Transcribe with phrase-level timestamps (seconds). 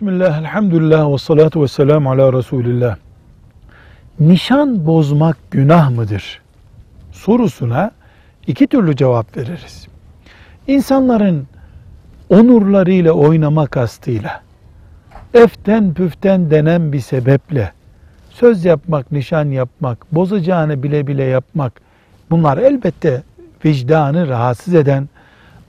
[0.00, 2.96] Bismillah, elhamdülillah ve salatu ve selamu ala Resulillah.
[4.20, 6.42] Nişan bozmak günah mıdır?
[7.12, 7.90] Sorusuna
[8.46, 9.88] iki türlü cevap veririz.
[10.66, 11.46] İnsanların
[12.28, 14.42] onurlarıyla oynama kastıyla,
[15.34, 17.72] eften püften denen bir sebeple,
[18.30, 21.80] söz yapmak, nişan yapmak, bozacağını bile bile yapmak,
[22.30, 23.22] bunlar elbette
[23.64, 25.08] vicdanı rahatsız eden,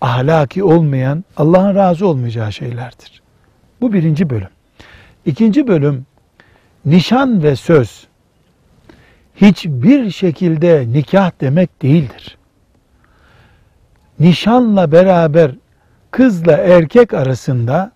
[0.01, 3.20] ahlaki olmayan, Allah'ın razı olmayacağı şeylerdir.
[3.81, 4.49] Bu birinci bölüm.
[5.25, 6.05] İkinci bölüm,
[6.85, 8.07] nişan ve söz
[9.35, 12.37] hiçbir şekilde nikah demek değildir.
[14.19, 15.51] Nişanla beraber
[16.11, 17.91] kızla erkek arasında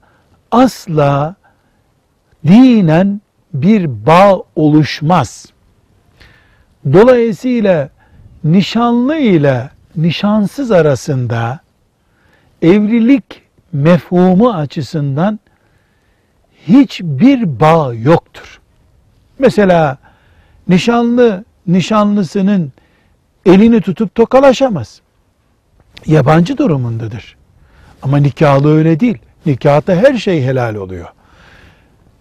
[0.52, 1.36] asla
[2.48, 3.22] dinen
[3.54, 5.46] bir bağ oluşmaz.
[6.94, 7.90] Dolayısıyla
[8.44, 11.60] nişanlı ile nişansız arasında
[12.62, 13.42] evlilik
[13.74, 15.40] mefhumu açısından
[16.68, 18.60] hiçbir bağ yoktur.
[19.40, 19.98] Mesela
[20.68, 22.71] nişanlı nişanlısının
[23.46, 25.02] elini tutup tokalaşamaz.
[26.05, 27.36] Yabancı durumundadır.
[28.02, 29.18] Ama nikahlı öyle değil.
[29.46, 31.08] Nikahta her şey helal oluyor.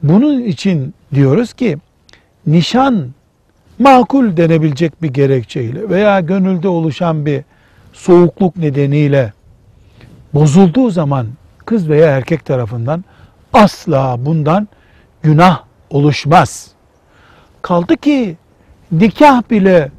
[0.03, 1.79] Bunun için diyoruz ki
[2.47, 3.09] nişan
[3.79, 7.43] makul denebilecek bir gerekçeyle veya gönülde oluşan bir
[7.93, 9.33] soğukluk nedeniyle
[10.35, 11.27] bozulduğu zaman
[11.65, 13.05] kız veya erkek tarafından
[13.55, 14.69] asla bundan
[15.23, 15.61] günah
[15.91, 16.71] oluşmaz.
[17.63, 18.37] Kaldı ki
[18.93, 19.91] nikah bile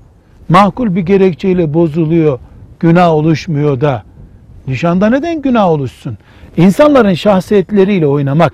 [0.50, 2.40] makul bir gerekçeyle bozuluyor,
[2.80, 4.04] günah oluşmuyor da
[4.68, 6.18] nişanda neden günah oluşsun?
[6.58, 8.54] İnsanların şahsiyetleriyle oynamak,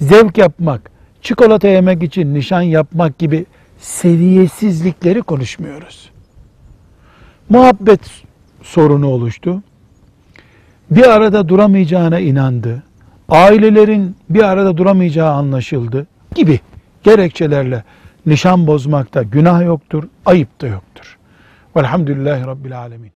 [0.00, 0.90] zevk yapmak,
[1.22, 3.46] çikolata yemek için nişan yapmak gibi
[3.78, 6.10] seviyesizlikleri konuşmuyoruz.
[7.48, 8.00] Muhabbet
[8.62, 9.62] sorunu oluştu.
[10.90, 12.82] Bir arada duramayacağına inandı.
[13.28, 16.60] Ailelerin bir arada duramayacağı anlaşıldı gibi
[17.02, 17.84] gerekçelerle
[18.26, 21.18] nişan bozmakta günah yoktur, ayıp da yoktur.
[21.76, 23.15] Velhamdülillahi Rabbil Alemin.